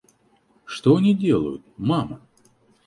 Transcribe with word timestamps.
Что 0.65 0.95
они 0.95 1.13
делают, 1.13 1.61
мама? 1.77 2.21